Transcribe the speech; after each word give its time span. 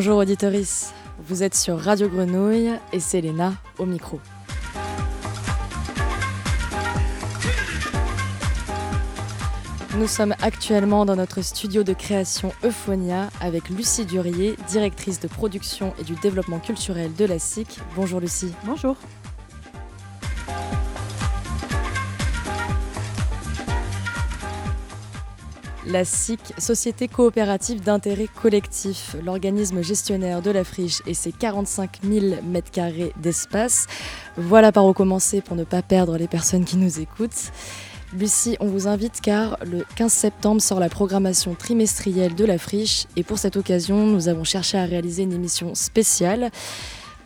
Bonjour 0.00 0.16
auditoris, 0.16 0.94
vous 1.28 1.42
êtes 1.42 1.54
sur 1.54 1.78
Radio 1.78 2.08
Grenouille 2.08 2.70
et 2.90 3.00
c'est 3.00 3.20
Léna 3.20 3.52
au 3.76 3.84
micro. 3.84 4.18
Nous 9.98 10.06
sommes 10.06 10.34
actuellement 10.40 11.04
dans 11.04 11.16
notre 11.16 11.42
studio 11.42 11.82
de 11.82 11.92
création 11.92 12.50
Euphonia 12.64 13.28
avec 13.42 13.68
Lucie 13.68 14.06
Durier, 14.06 14.56
directrice 14.70 15.20
de 15.20 15.28
production 15.28 15.92
et 16.00 16.04
du 16.04 16.14
développement 16.14 16.60
culturel 16.60 17.14
de 17.14 17.26
la 17.26 17.38
SIC. 17.38 17.78
Bonjour 17.94 18.20
Lucie. 18.20 18.54
Bonjour. 18.64 18.96
La 25.90 26.04
SIC, 26.04 26.40
Société 26.58 27.08
coopérative 27.08 27.80
d'intérêt 27.82 28.28
collectif, 28.40 29.16
l'organisme 29.24 29.82
gestionnaire 29.82 30.40
de 30.40 30.52
la 30.52 30.62
friche 30.62 31.02
et 31.06 31.14
ses 31.14 31.32
45 31.32 32.00
000 32.04 32.26
m2 32.48 33.10
d'espace. 33.20 33.86
Voilà 34.36 34.70
par 34.70 34.86
où 34.86 34.92
commencer 34.92 35.40
pour 35.40 35.56
ne 35.56 35.64
pas 35.64 35.82
perdre 35.82 36.16
les 36.16 36.28
personnes 36.28 36.64
qui 36.64 36.76
nous 36.76 37.00
écoutent. 37.00 37.50
Lucie, 38.12 38.56
on 38.60 38.66
vous 38.66 38.86
invite 38.86 39.20
car 39.20 39.56
le 39.64 39.84
15 39.96 40.12
septembre 40.12 40.60
sort 40.60 40.78
la 40.78 40.88
programmation 40.88 41.54
trimestrielle 41.54 42.36
de 42.36 42.44
la 42.44 42.58
friche 42.58 43.06
et 43.16 43.24
pour 43.24 43.38
cette 43.38 43.56
occasion, 43.56 44.06
nous 44.06 44.28
avons 44.28 44.44
cherché 44.44 44.78
à 44.78 44.84
réaliser 44.84 45.24
une 45.24 45.32
émission 45.32 45.74
spéciale 45.74 46.50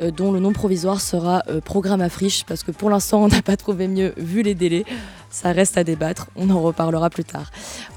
dont 0.00 0.32
le 0.32 0.40
nom 0.40 0.52
provisoire 0.52 1.00
sera 1.00 1.42
euh, 1.48 1.60
programme 1.60 2.00
à 2.00 2.08
friche 2.08 2.44
parce 2.44 2.62
que 2.62 2.70
pour 2.70 2.90
l'instant, 2.90 3.22
on 3.22 3.28
n'a 3.28 3.42
pas 3.42 3.56
trouvé 3.56 3.88
mieux 3.88 4.12
vu 4.16 4.42
les 4.42 4.54
délais. 4.54 4.84
Ça 5.30 5.50
reste 5.50 5.76
à 5.76 5.82
débattre, 5.82 6.28
on 6.36 6.48
en 6.50 6.62
reparlera 6.62 7.10
plus 7.10 7.24
tard. 7.24 7.50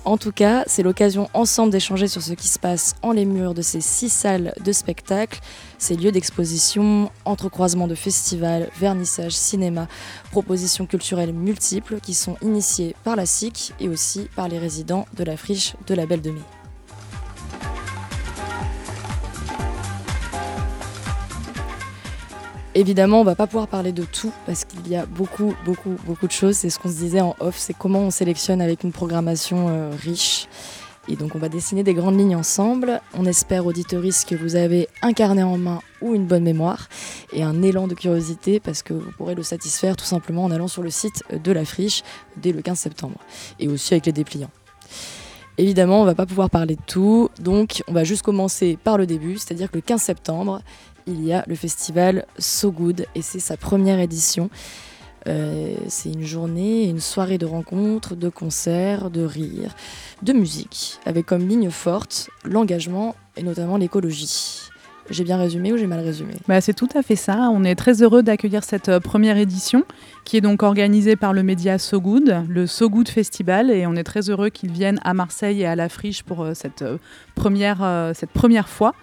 En 0.06 0.18
tout 0.18 0.32
cas, 0.32 0.64
c'est 0.66 0.82
l'occasion 0.82 1.30
ensemble 1.36 1.72
d'échanger 1.72 2.08
sur 2.08 2.24
ce 2.24 2.34
qui 2.34 2.48
se 2.48 2.58
passe 2.58 2.96
en 3.04 3.12
les 3.12 3.26
murs 3.26 3.54
de 3.54 3.62
ces 3.62 3.80
six 3.80 4.10
salles 4.10 4.54
de 4.64 4.72
spectacle, 4.72 5.40
ces 5.78 5.96
lieux 5.96 6.12
d'exposition, 6.12 7.12
entrecroisement 7.26 7.88
de 7.88 7.94
festivals, 7.94 8.70
vernissages, 8.80 9.34
cinéma, 9.34 9.88
propositions 10.32 10.88
culturelles 10.88 11.34
multiples 11.34 12.00
qui 12.02 12.16
sont 12.16 12.38
initiées 12.42 12.96
par 13.04 13.16
la 13.16 13.28
SIC 13.28 13.74
et 13.80 13.88
aussi 13.88 14.30
par 14.36 14.48
les 14.48 14.58
résidents 14.58 15.06
de 15.16 15.24
la 15.24 15.38
friche 15.38 15.76
de 15.86 15.94
la 15.94 16.08
Belle 16.08 16.22
de 16.22 16.32
Mai. 16.32 16.57
Évidemment, 22.78 23.22
on 23.22 23.24
va 23.24 23.34
pas 23.34 23.48
pouvoir 23.48 23.68
parler 23.68 23.92
de 23.92 24.04
tout 24.04 24.32
parce 24.46 24.64
qu'il 24.64 24.88
y 24.88 24.96
a 24.96 25.08
beaucoup, 25.08 25.56
beaucoup, 25.66 25.96
beaucoup 26.06 26.28
de 26.28 26.32
choses. 26.32 26.58
C'est 26.58 26.70
ce 26.70 26.78
qu'on 26.78 26.90
se 26.90 26.98
disait 26.98 27.22
en 27.22 27.36
off, 27.40 27.58
c'est 27.58 27.74
comment 27.74 28.02
on 28.02 28.12
sélectionne 28.12 28.62
avec 28.62 28.84
une 28.84 28.92
programmation 28.92 29.68
euh, 29.70 29.90
riche. 30.00 30.48
Et 31.10 31.16
donc 31.16 31.34
on 31.34 31.40
va 31.40 31.50
dessiner 31.50 31.82
des 31.82 31.96
grandes 31.96 32.20
lignes 32.20 32.36
ensemble. 32.36 33.02
On 33.16 33.26
espère, 33.26 33.66
auditoris, 33.66 34.26
que 34.26 34.36
vous 34.36 34.56
avez 34.56 34.88
un 35.02 35.14
carnet 35.14 35.42
en 35.42 35.58
main 35.58 35.80
ou 36.02 36.14
une 36.14 36.28
bonne 36.28 36.44
mémoire 36.44 36.88
et 37.34 37.42
un 37.42 37.64
élan 37.64 37.88
de 37.88 37.96
curiosité 37.96 38.60
parce 38.60 38.84
que 38.84 38.94
vous 38.94 39.12
pourrez 39.18 39.34
le 39.34 39.42
satisfaire 39.42 39.96
tout 39.96 40.06
simplement 40.06 40.44
en 40.44 40.52
allant 40.52 40.68
sur 40.68 40.84
le 40.84 40.92
site 40.92 41.24
de 41.32 41.52
la 41.52 41.66
friche 41.66 42.04
dès 42.36 42.52
le 42.52 42.62
15 42.62 42.78
septembre 42.78 43.18
et 43.60 43.68
aussi 43.68 43.96
avec 43.96 44.06
les 44.06 44.12
dépliants. 44.12 44.52
Évidemment, 45.58 46.04
on 46.04 46.06
va 46.06 46.14
pas 46.14 46.28
pouvoir 46.28 46.52
parler 46.52 46.76
de 46.76 46.82
tout, 46.86 47.32
donc 47.40 47.82
on 47.88 47.94
va 47.94 48.04
juste 48.04 48.22
commencer 48.22 48.78
par 48.84 49.00
le 49.00 49.08
début, 49.08 49.40
c'est-à-dire 49.40 49.72
que 49.72 49.78
le 49.78 49.82
15 49.82 50.00
septembre, 50.00 50.62
il 51.08 51.26
y 51.26 51.34
a 51.34 51.44
le 51.48 51.56
festival 51.56 52.26
So 52.38 52.72
Good 52.72 53.06
et 53.16 53.22
c'est 53.22 53.40
sa 53.40 53.58
première 53.58 54.00
édition. 54.00 54.50
Euh, 55.28 55.76
c'est 55.88 56.12
une 56.12 56.26
journée, 56.26 56.86
une 56.86 57.00
soirée 57.00 57.38
de 57.38 57.46
rencontres, 57.46 58.16
de 58.16 58.30
concerts, 58.30 59.10
de 59.10 59.24
rires, 59.24 59.76
de 60.22 60.34
musique, 60.34 61.00
avec 61.06 61.26
comme 61.26 61.48
ligne 61.48 61.70
forte 61.70 62.30
l'engagement 62.44 63.16
et 63.36 63.44
notamment 63.44 63.78
l'écologie. 63.78 64.67
J'ai 65.10 65.24
bien 65.24 65.38
résumé 65.38 65.72
ou 65.72 65.78
j'ai 65.78 65.88
mal 65.88 66.02
résumé? 66.02 66.34
Bah, 66.48 66.60
C'est 66.60 66.74
tout 66.74 66.90
à 66.94 67.02
fait 67.02 67.16
ça. 67.16 67.50
On 67.52 67.64
est 67.64 67.76
très 67.76 68.02
heureux 68.02 68.24
d'accueillir 68.24 68.64
cette 68.64 68.90
euh, 68.90 69.00
première 69.00 69.38
édition 69.38 69.84
qui 70.26 70.36
est 70.36 70.42
donc 70.42 70.64
organisée 70.64 71.16
par 71.16 71.32
le 71.32 71.44
média 71.44 71.78
So 71.78 72.02
Good, 72.02 72.44
le 72.50 72.68
So 72.68 72.90
Good 72.90 73.08
Festival. 73.08 73.72
Et 73.72 73.88
on 73.88 73.96
est 73.96 74.04
très 74.04 74.30
heureux 74.30 74.50
qu'ils 74.50 74.72
viennent 74.72 75.00
à 75.04 75.14
Marseille 75.14 75.62
et 75.62 75.66
à 75.66 75.76
la 75.76 75.88
Friche 75.88 76.24
pour 76.24 76.42
euh, 76.42 76.54
cette, 76.54 76.84
première, 77.36 78.12
cette 78.14 78.32
première 78.32 78.68
fois. 78.68 78.94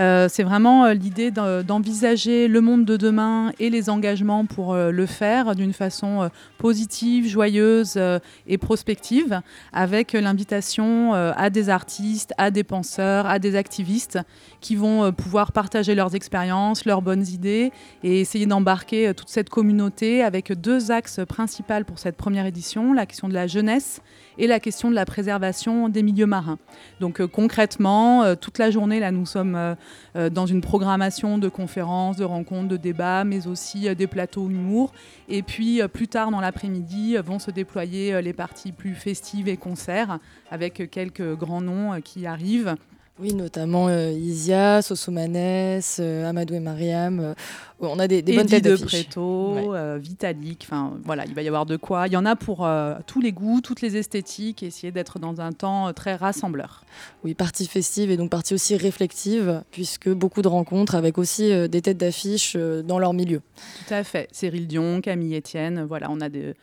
Euh, 0.00 0.28
c'est 0.30 0.42
vraiment 0.42 0.86
euh, 0.86 0.94
l'idée 0.94 1.30
d'envisager 1.30 2.48
le 2.48 2.60
monde 2.60 2.84
de 2.84 2.96
demain 2.96 3.52
et 3.58 3.68
les 3.68 3.90
engagements 3.90 4.46
pour 4.46 4.72
euh, 4.72 4.90
le 4.90 5.04
faire 5.04 5.54
d'une 5.54 5.74
façon 5.74 6.30
positive, 6.58 7.28
joyeuse 7.28 7.98
et 8.46 8.58
prospective, 8.58 9.40
avec 9.72 10.12
l'invitation 10.12 11.12
à 11.12 11.50
des 11.50 11.68
artistes, 11.68 12.32
à 12.38 12.50
des 12.50 12.64
penseurs, 12.64 13.26
à 13.26 13.38
des 13.38 13.56
activistes 13.56 14.18
qui 14.60 14.76
vont 14.76 15.12
pouvoir 15.12 15.49
partager 15.52 15.94
leurs 15.94 16.14
expériences, 16.14 16.84
leurs 16.84 17.02
bonnes 17.02 17.26
idées 17.26 17.72
et 18.02 18.20
essayer 18.20 18.46
d'embarquer 18.46 19.12
toute 19.14 19.28
cette 19.28 19.48
communauté 19.48 20.22
avec 20.22 20.52
deux 20.52 20.90
axes 20.90 21.20
principaux 21.28 21.84
pour 21.86 21.98
cette 21.98 22.16
première 22.16 22.46
édition, 22.46 22.92
la 22.92 23.06
question 23.06 23.28
de 23.28 23.34
la 23.34 23.46
jeunesse 23.46 24.00
et 24.38 24.46
la 24.46 24.60
question 24.60 24.90
de 24.90 24.94
la 24.94 25.04
préservation 25.04 25.88
des 25.88 26.02
milieux 26.02 26.26
marins. 26.26 26.58
Donc 27.00 27.24
concrètement, 27.26 28.34
toute 28.36 28.58
la 28.58 28.70
journée, 28.70 28.98
là, 28.98 29.10
nous 29.10 29.26
sommes 29.26 29.76
euh, 30.16 30.30
dans 30.30 30.46
une 30.46 30.60
programmation 30.60 31.38
de 31.38 31.48
conférences, 31.48 32.16
de 32.16 32.24
rencontres, 32.24 32.68
de 32.68 32.76
débats, 32.76 33.24
mais 33.24 33.46
aussi 33.46 33.88
euh, 33.88 33.94
des 33.94 34.06
plateaux 34.06 34.48
humour. 34.48 34.92
Et 35.28 35.42
puis 35.42 35.80
euh, 35.80 35.88
plus 35.88 36.08
tard 36.08 36.30
dans 36.30 36.40
l'après-midi 36.40 37.16
vont 37.18 37.38
se 37.38 37.50
déployer 37.50 38.20
les 38.22 38.32
parties 38.32 38.72
plus 38.72 38.94
festives 38.94 39.48
et 39.48 39.56
concerts 39.56 40.18
avec 40.50 40.90
quelques 40.90 41.36
grands 41.36 41.60
noms 41.60 42.00
qui 42.00 42.26
arrivent. 42.26 42.74
Oui, 43.20 43.34
notamment 43.34 43.88
euh, 43.88 44.12
Isia, 44.12 44.80
Sosomanes, 44.80 45.82
euh, 45.98 46.26
Amadou 46.26 46.54
et 46.54 46.60
Mariam. 46.60 47.20
Euh, 47.20 47.34
on 47.78 47.98
a 47.98 48.08
des, 48.08 48.22
des 48.22 48.34
bonnes 48.34 48.46
têtes 48.46 48.64
de 48.64 48.76
Préto, 48.76 49.74
Vitalik. 49.98 50.66
Enfin, 50.66 50.94
voilà, 51.04 51.26
il 51.26 51.34
va 51.34 51.42
y 51.42 51.48
avoir 51.48 51.66
de 51.66 51.76
quoi. 51.76 52.06
Il 52.06 52.14
y 52.14 52.16
en 52.16 52.24
a 52.24 52.34
pour 52.34 52.68
tous 53.06 53.20
les 53.20 53.32
goûts, 53.32 53.60
toutes 53.62 53.80
les 53.80 53.96
esthétiques. 53.96 54.62
Essayer 54.62 54.90
d'être 54.90 55.18
dans 55.18 55.40
un 55.40 55.52
temps 55.52 55.90
très 55.94 56.14
rassembleur. 56.14 56.84
Oui, 57.24 57.32
partie 57.32 57.66
festive 57.66 58.10
et 58.10 58.18
donc 58.18 58.28
partie 58.28 58.52
aussi 58.52 58.76
réflexive, 58.76 59.62
puisque 59.70 60.10
beaucoup 60.10 60.42
de 60.42 60.48
rencontres 60.48 60.94
avec 60.94 61.16
aussi 61.16 61.68
des 61.70 61.80
têtes 61.80 61.96
d'affiche 61.96 62.54
dans 62.54 62.98
leur 62.98 63.14
milieu. 63.14 63.40
Tout 63.88 63.94
à 63.94 64.04
fait. 64.04 64.28
Cyril 64.30 64.66
Dion, 64.66 65.00
Camille 65.00 65.38
Etienne. 65.38 65.82
Voilà, 65.88 66.08
on 66.10 66.20
a 66.20 66.28
de, 66.28 66.54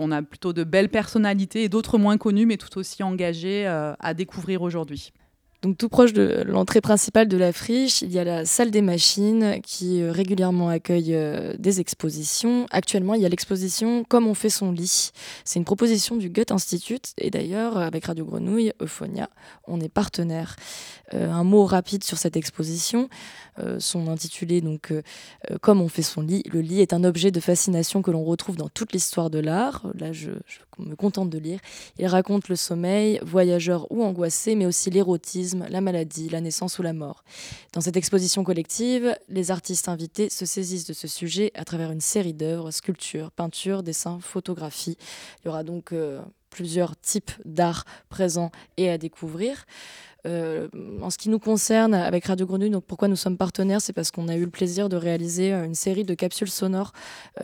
on 0.00 0.12
a 0.12 0.22
plutôt 0.22 0.52
de 0.52 0.62
belles 0.62 0.90
personnalités 0.90 1.64
et 1.64 1.68
d'autres 1.68 1.98
moins 1.98 2.18
connues, 2.18 2.46
mais 2.46 2.56
tout 2.56 2.78
aussi 2.78 3.02
engagées 3.02 3.66
à 3.66 4.14
découvrir 4.14 4.62
aujourd'hui. 4.62 5.12
Donc 5.62 5.78
tout 5.78 5.88
proche 5.88 6.12
de 6.12 6.42
l'entrée 6.44 6.80
principale 6.80 7.28
de 7.28 7.36
la 7.36 7.52
friche, 7.52 8.02
il 8.02 8.10
y 8.10 8.18
a 8.18 8.24
la 8.24 8.44
salle 8.44 8.72
des 8.72 8.82
machines 8.82 9.60
qui 9.62 10.02
euh, 10.02 10.10
régulièrement 10.10 10.68
accueille 10.68 11.14
euh, 11.14 11.54
des 11.56 11.78
expositions. 11.78 12.66
Actuellement, 12.72 13.14
il 13.14 13.22
y 13.22 13.26
a 13.26 13.28
l'exposition 13.28 14.02
Comme 14.02 14.26
on 14.26 14.34
fait 14.34 14.50
son 14.50 14.72
lit. 14.72 15.12
C'est 15.44 15.60
une 15.60 15.64
proposition 15.64 16.16
du 16.16 16.30
Goethe 16.30 16.50
Institute 16.50 17.12
et 17.16 17.30
d'ailleurs 17.30 17.76
avec 17.76 18.06
Radio 18.06 18.24
Grenouille, 18.24 18.72
Euphonia, 18.82 19.30
on 19.68 19.80
est 19.80 19.88
partenaire. 19.88 20.56
Euh, 21.14 21.30
un 21.30 21.44
mot 21.44 21.64
rapide 21.64 22.02
sur 22.02 22.18
cette 22.18 22.36
exposition. 22.36 23.08
son 23.78 24.08
intitulé 24.08 24.62
donc 24.62 24.92
Comme 25.60 25.80
on 25.80 25.88
fait 25.88 26.02
son 26.02 26.22
lit. 26.22 26.42
Le 26.50 26.60
lit 26.60 26.80
est 26.80 26.92
un 26.92 27.04
objet 27.04 27.30
de 27.30 27.38
fascination 27.38 28.02
que 28.02 28.10
l'on 28.10 28.24
retrouve 28.24 28.56
dans 28.56 28.70
toute 28.70 28.92
l'histoire 28.92 29.30
de 29.30 29.38
l'art. 29.38 29.86
Là, 29.94 30.12
je, 30.12 30.30
je 30.46 30.58
me 30.78 30.96
contente 30.96 31.30
de 31.30 31.38
lire. 31.38 31.60
Il 31.98 32.06
raconte 32.06 32.48
le 32.48 32.56
sommeil, 32.56 33.20
voyageur 33.22 33.90
ou 33.90 34.02
angoissé, 34.02 34.54
mais 34.54 34.66
aussi 34.66 34.90
l'érotisme 34.90 35.51
la 35.54 35.80
maladie, 35.80 36.28
la 36.28 36.40
naissance 36.40 36.78
ou 36.78 36.82
la 36.82 36.92
mort. 36.92 37.24
Dans 37.72 37.80
cette 37.80 37.96
exposition 37.96 38.44
collective, 38.44 39.16
les 39.28 39.50
artistes 39.50 39.88
invités 39.88 40.28
se 40.28 40.46
saisissent 40.46 40.86
de 40.86 40.92
ce 40.92 41.08
sujet 41.08 41.50
à 41.54 41.64
travers 41.64 41.90
une 41.90 42.00
série 42.00 42.34
d'œuvres, 42.34 42.70
sculptures, 42.70 43.30
peintures, 43.30 43.82
dessins, 43.82 44.18
photographies. 44.20 44.96
Il 45.40 45.46
y 45.46 45.48
aura 45.48 45.64
donc 45.64 45.92
euh, 45.92 46.20
plusieurs 46.50 46.98
types 47.00 47.32
d'art 47.44 47.84
présents 48.08 48.52
et 48.76 48.90
à 48.90 48.98
découvrir. 48.98 49.64
Euh, 50.26 50.68
en 51.00 51.10
ce 51.10 51.18
qui 51.18 51.28
nous 51.28 51.38
concerne, 51.38 51.94
avec 51.94 52.26
Radio 52.26 52.46
Grenouille, 52.46 52.70
donc 52.70 52.84
pourquoi 52.84 53.08
nous 53.08 53.16
sommes 53.16 53.36
partenaires, 53.36 53.80
c'est 53.80 53.92
parce 53.92 54.10
qu'on 54.10 54.28
a 54.28 54.36
eu 54.36 54.44
le 54.44 54.50
plaisir 54.50 54.88
de 54.88 54.96
réaliser 54.96 55.52
euh, 55.52 55.64
une 55.64 55.74
série 55.74 56.04
de 56.04 56.14
capsules 56.14 56.50
sonores, 56.50 56.92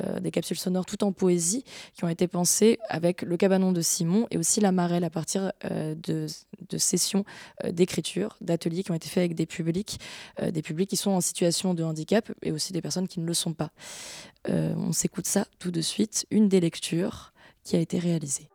euh, 0.01 0.21
des 0.21 0.31
capsules 0.31 0.59
sonores 0.59 0.87
tout 0.87 1.03
en 1.03 1.13
poésie, 1.13 1.65
qui 1.95 2.05
ont 2.05 2.09
été 2.09 2.29
pensées 2.29 2.79
avec 2.89 3.23
le 3.23 3.37
cabanon 3.37 3.73
de 3.73 3.81
Simon 3.81 4.27
et 4.31 4.39
aussi 4.39 4.61
la 4.61 4.73
Marelle 4.73 5.05
à 5.05 5.11
partir 5.11 5.53
de, 5.71 6.27
de, 6.69 6.79
sessions 6.79 7.25
d'écriture, 7.69 8.37
d'ateliers 8.41 8.83
qui 8.83 8.91
ont 8.91 8.95
été 8.95 9.09
faits 9.09 9.19
avec 9.19 9.35
des 9.35 9.47
publics, 9.47 9.99
des 10.41 10.63
publics 10.63 10.89
qui 10.89 10.97
sont 10.97 11.11
en 11.11 11.21
situation 11.21 11.75
de 11.75 11.83
handicap 11.83 12.31
et 12.43 12.53
aussi 12.53 12.73
des 12.73 12.83
personnes 12.83 13.09
qui 13.09 13.21
ne 13.21 13.27
le 13.27 13.35
sont 13.35 13.53
pas. 13.53 13.71
on 14.49 14.93
s'écoute 14.93 15.27
ça 15.27 15.47
tout 15.59 15.71
de 15.71 15.81
suite, 15.81 16.27
une 16.31 16.49
des 16.49 16.61
lectures 16.61 17.33
qui 17.65 17.77
a 17.77 17.81
été 17.81 17.99
réalisée. 17.99 18.49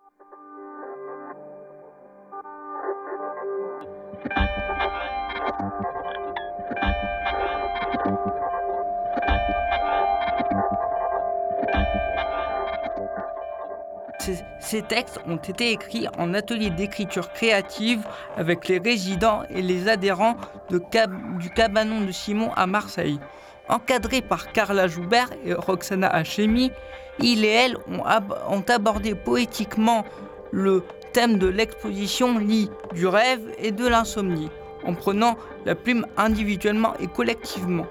Ces 14.59 14.81
textes 14.81 15.19
ont 15.27 15.35
été 15.35 15.71
écrits 15.71 16.07
en 16.17 16.33
atelier 16.33 16.69
d'écriture 16.69 17.31
créative 17.33 18.07
avec 18.37 18.67
les 18.67 18.77
résidents 18.77 19.43
et 19.49 19.61
les 19.61 19.89
adhérents 19.89 20.37
du 20.69 21.49
cabanon 21.49 22.01
de 22.01 22.11
Simon 22.11 22.51
à 22.55 22.65
Marseille. 22.65 23.19
Encadrés 23.67 24.21
par 24.21 24.51
Carla 24.51 24.87
Joubert 24.87 25.29
et 25.45 25.53
Roxana 25.53 26.07
Hachemi, 26.07 26.71
il 27.19 27.45
et 27.45 27.49
elle 27.49 27.77
ont, 27.87 28.03
ont 28.49 28.63
abordé 28.67 29.15
poétiquement 29.15 30.05
le 30.51 30.83
thème 31.13 31.37
de 31.37 31.47
l'exposition 31.47 32.39
lit 32.39 32.69
du 32.93 33.07
rêve 33.07 33.41
et 33.59 33.71
de 33.71 33.87
l'insomnie, 33.87 34.49
en 34.85 34.93
prenant 34.93 35.37
la 35.65 35.75
plume 35.75 36.05
individuellement 36.17 36.93
et 36.99 37.07
collectivement. 37.07 37.85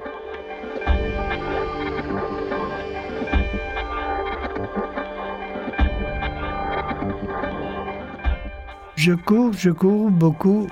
Je 8.97 9.15
cours, 9.15 9.53
je 9.55 9.71
cours 9.71 10.11
beaucoup, 10.11 10.69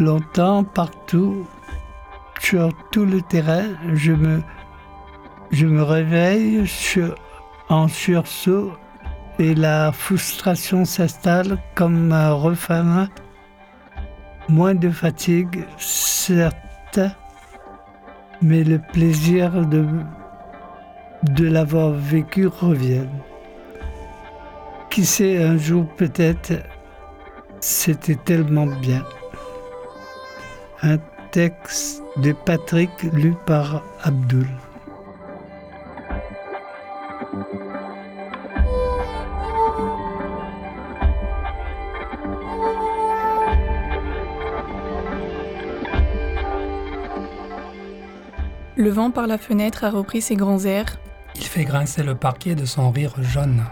longtemps, 0.00 0.64
partout, 0.64 1.46
sur 2.40 2.70
tout 2.90 3.04
le 3.04 3.22
terrain. 3.22 3.66
Je 3.94 4.12
me, 4.12 4.42
je 5.50 5.66
me 5.66 5.82
réveille 5.82 6.64
en 7.68 7.86
sursaut 7.86 8.72
et 9.38 9.54
la 9.54 9.92
frustration 9.92 10.84
s'installe 10.84 11.58
comme 11.74 12.12
un 12.12 12.32
refrain. 12.32 13.08
Moins 14.48 14.74
de 14.74 14.90
fatigue, 14.90 15.64
certes, 15.78 17.00
mais 18.42 18.62
le 18.62 18.78
plaisir 18.78 19.66
de, 19.66 19.86
de 21.22 21.48
l'avoir 21.48 21.90
vécu 21.90 22.46
revient. 22.46 23.08
Qui 24.90 25.04
sait, 25.04 25.42
un 25.42 25.56
jour 25.56 25.86
peut-être, 25.96 26.52
c'était 27.60 28.16
tellement 28.16 28.66
bien. 28.66 29.02
Un 30.82 30.98
texte 31.32 32.02
de 32.18 32.32
Patrick 32.32 32.90
lu 33.14 33.34
par 33.46 33.82
Abdul. 34.02 34.46
Vent 48.94 49.10
par 49.10 49.26
la 49.26 49.36
fenêtre 49.36 49.84
a 49.84 49.90
repris 49.90 50.22
ses 50.22 50.36
grands 50.36 50.64
airs. 50.64 50.98
Il 51.34 51.44
fait 51.44 51.64
grincer 51.64 52.02
le 52.02 52.14
parquet 52.14 52.54
de 52.54 52.64
son 52.64 52.90
rire 52.90 53.14
jaune. 53.20 53.64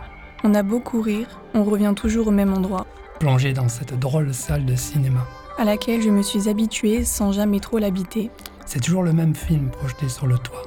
On 0.45 0.55
a 0.55 0.63
beau 0.63 0.81
courir, 0.81 1.41
on 1.55 1.63
revient 1.63 1.95
toujours 1.97 2.27
au 2.27 2.31
même 2.33 2.53
endroit. 2.53 2.87
Plongé 3.21 3.53
dans 3.53 3.69
cette 3.69 3.99
drôle 3.99 4.35
salle 4.35 4.65
de 4.65 4.75
cinéma. 4.75 5.25
À 5.59 5.65
laquelle 5.65 6.03
je 6.03 6.11
me 6.11 6.23
suis 6.23 6.49
habituée 6.49 7.05
sans 7.05 7.31
jamais 7.31 7.61
trop 7.61 7.79
l'habiter. 7.79 8.31
C'est 8.67 8.81
toujours 8.81 9.05
le 9.05 9.13
même 9.13 9.35
film 9.35 9.71
projeté 9.71 10.09
sur 10.09 10.27
le 10.27 10.39
toit. 10.39 10.63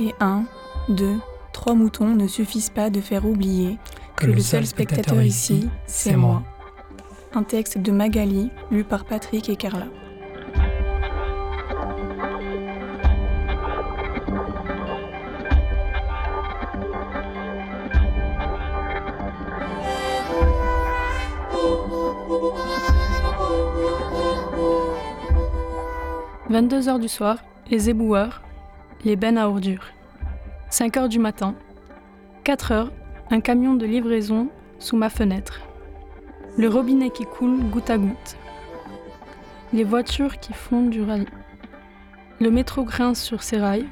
Et 0.00 0.12
un, 0.18 0.44
deux, 0.88 1.16
trois 1.52 1.74
moutons 1.74 2.14
ne 2.14 2.26
suffisent 2.26 2.70
pas 2.70 2.90
de 2.90 3.00
faire 3.00 3.24
oublier 3.24 3.78
que, 4.16 4.26
le, 4.26 4.40
seul 4.40 4.66
spectateur, 4.66 5.22
ici, 5.22 5.68
c'est 5.86 6.16
moi. 6.16 6.42
Un 7.32 7.44
texte 7.44 7.78
de 7.78 7.92
Magali, 7.92 8.50
lu 8.72 8.82
par 8.82 9.04
Patrick 9.04 9.48
et 9.48 9.56
Carla. 9.56 9.86
22 26.50 26.88
heures 26.88 26.98
du 26.98 27.06
soir, 27.06 27.38
les 27.70 27.90
éboueurs, 27.90 28.42
les 29.04 29.14
bennes 29.14 29.38
à 29.38 29.48
ordures. 29.48 29.84
5 30.68 30.96
heures 30.96 31.08
du 31.08 31.20
matin, 31.20 31.54
4 32.42 32.72
heures, 32.72 32.92
un 33.30 33.40
camion 33.40 33.74
de 33.74 33.86
livraison 33.86 34.48
sous 34.80 34.96
ma 34.96 35.10
fenêtre. 35.10 35.60
Le 36.58 36.68
robinet 36.68 37.10
qui 37.10 37.24
coule 37.24 37.60
goutte 37.70 37.88
à 37.88 37.98
goutte. 37.98 38.36
Les 39.72 39.84
voitures 39.84 40.40
qui 40.40 40.52
font 40.52 40.82
du 40.82 41.02
rallye. 41.02 41.28
Le 42.40 42.50
métro 42.50 42.82
grince 42.82 43.22
sur 43.22 43.44
ses 43.44 43.58
rails. 43.58 43.88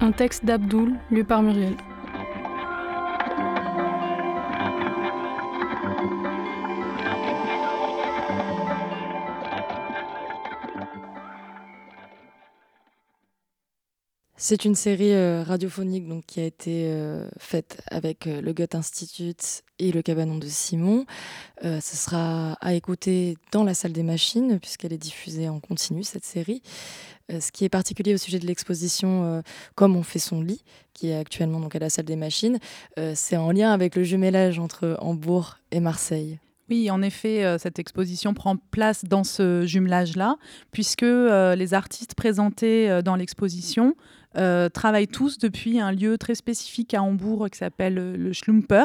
Un 0.00 0.12
texte 0.12 0.44
d'Abdoul 0.44 0.94
lu 1.10 1.24
par 1.24 1.42
Muriel. 1.42 1.74
'C'est 14.48 14.64
une 14.64 14.74
série 14.74 15.12
euh, 15.12 15.42
radiophonique 15.42 16.08
donc, 16.08 16.24
qui 16.24 16.40
a 16.40 16.44
été 16.46 16.84
euh, 16.86 17.28
faite 17.38 17.82
avec 17.90 18.26
euh, 18.26 18.40
le 18.40 18.54
Goethe 18.54 18.76
Institute 18.76 19.62
et 19.78 19.92
le 19.92 20.00
Cabanon 20.00 20.38
de 20.38 20.46
Simon. 20.46 21.04
ce 21.62 21.80
sera 21.80 22.54
à 22.62 22.72
écouter 22.72 23.36
dans 23.52 23.62
la 23.62 23.74
salle 23.74 23.92
des 23.92 24.02
machines, 24.02 24.58
puisqu'elle 24.58 24.94
est 24.94 24.96
diffusée 24.96 25.50
en 25.50 25.60
continu, 25.60 26.02
cette 26.02 26.24
série. 26.24 26.62
ce 27.28 27.52
qui 27.52 27.66
est 27.66 27.68
particulier 27.68 28.14
au 28.14 28.16
sujet 28.16 28.38
de 28.38 28.46
l'exposition 28.46 29.42
Comme 29.74 29.94
on 29.96 30.02
fait 30.02 30.18
son 30.18 30.40
lit, 30.40 30.64
qui 30.94 31.10
est 31.10 31.16
actuellement 31.16 31.60
donc, 31.60 31.76
à 31.76 31.78
la 31.78 31.90
salle 31.90 32.06
des 32.06 32.16
machines, 32.16 32.58
c'est 33.14 33.36
en 33.36 33.52
lien 33.52 33.70
avec 33.70 33.94
le 33.94 34.02
jumelage 34.02 34.58
entre 34.58 34.96
Hambourg 35.00 35.58
et 35.70 35.78
Marseille. 35.78 36.40
Oui, 36.70 36.90
en 36.90 37.02
effet, 37.02 37.56
cette 37.58 37.78
exposition 37.78 38.34
prend 38.34 38.56
place 38.56 39.04
dans 39.04 39.24
ce 39.24 39.64
jumelage-là, 39.64 40.38
puisque 40.72 41.02
les 41.02 41.74
artistes 41.74 42.14
présentés 42.16 43.00
dans 43.04 43.14
l'exposition 43.14 43.94
euh, 44.36 44.68
travaillent 44.68 45.08
tous 45.08 45.38
depuis 45.38 45.80
un 45.80 45.90
lieu 45.90 46.18
très 46.18 46.34
spécifique 46.34 46.92
à 46.92 47.02
Hambourg 47.02 47.48
qui 47.50 47.56
s'appelle 47.56 47.98
euh, 47.98 48.14
le 48.14 48.34
Schlumper 48.34 48.84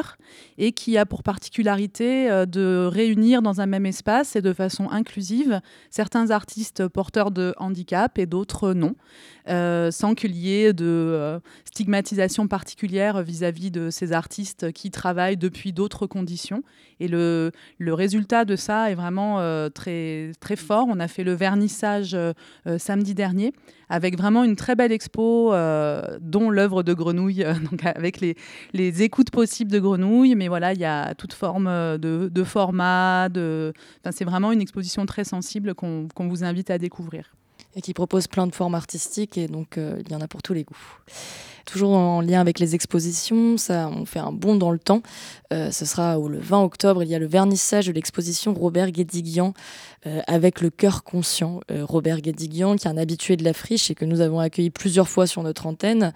et 0.56 0.72
qui 0.72 0.96
a 0.96 1.04
pour 1.04 1.22
particularité 1.22 2.30
euh, 2.30 2.46
de 2.46 2.88
réunir 2.90 3.42
dans 3.42 3.60
un 3.60 3.66
même 3.66 3.84
espace 3.84 4.36
et 4.36 4.42
de 4.42 4.54
façon 4.54 4.88
inclusive 4.88 5.60
certains 5.90 6.30
artistes 6.30 6.88
porteurs 6.88 7.30
de 7.30 7.54
handicap 7.58 8.18
et 8.18 8.24
d'autres 8.24 8.72
non, 8.72 8.94
sans 9.46 10.14
qu'il 10.14 10.34
y 10.34 10.54
ait 10.54 10.72
de 10.72 11.38
stigmatisation 11.66 12.48
particulière 12.48 13.22
vis-à-vis 13.22 13.70
de 13.70 13.90
ces 13.90 14.12
artistes 14.12 14.72
qui 14.72 14.90
travaillent 14.90 15.36
depuis 15.36 15.74
d'autres 15.74 16.06
conditions. 16.06 16.62
Et 17.00 17.08
le, 17.08 17.52
le, 17.78 17.92
résultat 17.92 18.46
de 18.46 18.56
ça 18.56 18.90
est 18.90 18.94
vraiment 18.94 19.38
très, 19.70 20.32
très 20.40 20.56
fort. 20.56 20.86
On 20.88 20.98
a 21.00 21.08
fait 21.08 21.24
le 21.24 21.34
vernissage 21.34 22.16
samedi 22.78 23.14
dernier 23.14 23.52
avec 23.94 24.18
vraiment 24.18 24.42
une 24.42 24.56
très 24.56 24.74
belle 24.74 24.90
expo, 24.90 25.54
euh, 25.54 26.18
dont 26.20 26.50
l'œuvre 26.50 26.82
de 26.82 26.92
Grenouille, 26.92 27.44
euh, 27.44 27.54
donc 27.70 27.86
avec 27.86 28.20
les, 28.20 28.34
les, 28.72 29.02
écoutes 29.02 29.30
possibles 29.30 29.70
de 29.70 29.78
Grenouille. 29.78 30.34
Mais 30.34 30.48
voilà, 30.48 30.72
il 30.72 30.80
y 30.80 30.84
a 30.84 31.14
toute 31.14 31.32
forme 31.32 31.66
de, 31.66 32.28
de 32.28 32.44
format. 32.44 33.28
De... 33.28 33.72
Enfin, 34.00 34.10
c'est 34.10 34.24
vraiment 34.24 34.50
une 34.50 34.60
exposition 34.60 35.06
très 35.06 35.22
sensible 35.22 35.74
qu'on 35.74 36.08
vous 36.18 36.42
invite 36.42 36.70
à 36.70 36.78
découvrir. 36.78 37.36
Et 37.76 37.80
qui 37.80 37.94
propose 37.94 38.26
plein 38.26 38.46
de 38.46 38.54
formes 38.54 38.74
artistiques, 38.74 39.36
et 39.38 39.48
donc 39.48 39.78
euh, 39.78 40.00
il 40.04 40.12
y 40.12 40.14
en 40.14 40.20
a 40.20 40.28
pour 40.28 40.42
tous 40.42 40.54
les 40.54 40.64
goûts. 40.64 40.76
Toujours 41.64 41.92
en 41.92 42.20
lien 42.20 42.40
avec 42.40 42.58
les 42.58 42.74
expositions, 42.74 43.56
ça, 43.56 43.90
on 43.90 44.04
fait 44.04 44.18
un 44.18 44.32
bond 44.32 44.56
dans 44.56 44.70
le 44.70 44.78
temps. 44.78 45.02
Euh, 45.52 45.70
ce 45.70 45.84
sera 45.84 46.16
le 46.16 46.38
20 46.38 46.62
octobre, 46.62 47.02
il 47.02 47.08
y 47.08 47.14
a 47.14 47.18
le 47.18 47.26
vernissage 47.26 47.86
de 47.86 47.92
l'exposition 47.92 48.52
Robert 48.54 48.90
Guédiguian 48.90 49.54
euh, 50.06 50.20
avec 50.26 50.60
le 50.60 50.70
cœur 50.70 51.04
conscient. 51.04 51.60
Euh, 51.70 51.84
Robert 51.84 52.20
Guédiguian, 52.20 52.76
qui 52.76 52.86
est 52.86 52.90
un 52.90 52.96
habitué 52.96 53.36
de 53.36 53.44
la 53.44 53.52
friche 53.52 53.90
et 53.90 53.94
que 53.94 54.04
nous 54.04 54.20
avons 54.20 54.40
accueilli 54.40 54.70
plusieurs 54.70 55.08
fois 55.08 55.26
sur 55.26 55.42
notre 55.42 55.66
antenne. 55.66 56.12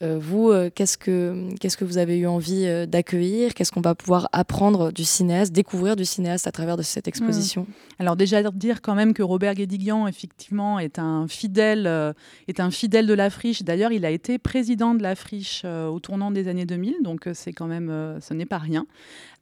Euh, 0.00 0.16
vous, 0.20 0.50
euh, 0.50 0.70
qu'est-ce 0.72 0.96
que 0.96 1.52
qu'est-ce 1.58 1.76
que 1.76 1.84
vous 1.84 1.98
avez 1.98 2.18
eu 2.18 2.26
envie 2.28 2.66
euh, 2.66 2.86
d'accueillir? 2.86 3.52
Qu'est-ce 3.54 3.72
qu'on 3.72 3.80
va 3.80 3.96
pouvoir 3.96 4.28
apprendre 4.32 4.92
du 4.92 5.04
cinéaste, 5.04 5.52
découvrir 5.52 5.96
du 5.96 6.04
cinéaste 6.04 6.46
à 6.46 6.52
travers 6.52 6.76
de 6.76 6.82
cette 6.82 7.08
exposition? 7.08 7.62
Hmm. 7.62 7.72
Alors 7.98 8.14
déjà 8.14 8.42
dire 8.52 8.80
quand 8.80 8.94
même 8.94 9.12
que 9.12 9.24
Robert 9.24 9.54
Guédiguian 9.54 10.06
effectivement 10.06 10.78
est 10.78 11.00
un 11.00 11.26
fidèle 11.26 12.14
est 12.46 12.60
un 12.60 12.70
fidèle 12.70 13.06
de 13.08 13.14
la 13.14 13.28
friche. 13.28 13.62
D'ailleurs, 13.62 13.90
il 13.90 14.04
a 14.04 14.10
été 14.10 14.38
président 14.38 14.94
de 14.94 15.02
la 15.02 15.16
friche 15.16 15.64
au 15.64 15.98
tournant 15.98 16.30
des 16.30 16.46
années 16.46 16.66
2000, 16.66 16.96
donc 17.02 17.28
c'est 17.34 17.52
quand 17.52 17.66
même 17.66 18.18
ce 18.20 18.34
n'est 18.34 18.46
pas 18.46 18.58
rien. 18.58 18.86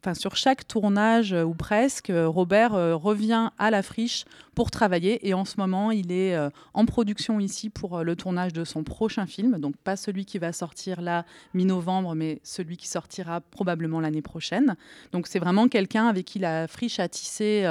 Enfin 0.00 0.14
sur 0.14 0.36
chaque 0.36 0.66
tournage 0.68 1.32
ou 1.32 1.54
presque, 1.54 2.12
Robert 2.14 2.72
revient 2.72 3.50
à 3.58 3.70
la 3.70 3.82
friche 3.82 4.24
pour 4.54 4.70
travailler 4.70 5.26
et 5.28 5.34
en 5.34 5.44
ce 5.44 5.56
moment 5.58 5.90
il 5.90 6.10
est 6.12 6.36
en 6.74 6.86
production 6.86 7.40
ici 7.40 7.68
pour 7.68 8.02
le 8.02 8.16
tournage 8.16 8.52
de 8.52 8.64
son 8.64 8.84
prochain 8.84 9.26
film, 9.26 9.58
donc 9.58 9.76
pas 9.76 9.96
celui 9.96 10.24
qui 10.24 10.38
va 10.38 10.52
sortir 10.52 11.00
là 11.00 11.24
mi-novembre, 11.54 12.14
mais 12.14 12.40
celui 12.42 12.76
qui 12.76 12.88
sortira 12.88 13.40
probablement 13.40 14.00
l'année 14.00 14.22
prochaine. 14.22 14.76
Donc 15.12 15.26
c'est 15.26 15.38
vraiment 15.38 15.68
quelqu'un 15.68 16.06
avec 16.06 16.24
qui 16.24 16.38
la 16.38 16.68
friche 16.68 17.00
a 17.00 17.08
tissé 17.08 17.66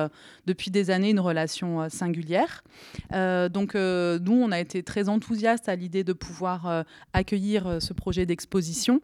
depuis 0.45 0.71
des 0.71 0.91
années 0.91 1.09
une 1.09 1.19
relation 1.19 1.89
singulière. 1.89 2.63
donc 3.11 3.75
nous 3.75 4.39
on 4.41 4.51
a 4.51 4.59
été 4.59 4.83
très 4.83 5.09
enthousiastes 5.09 5.69
à 5.69 5.75
l'idée 5.75 6.03
de 6.03 6.13
pouvoir 6.13 6.85
accueillir 7.13 7.77
ce 7.79 7.93
projet 7.93 8.25
d'exposition 8.25 9.01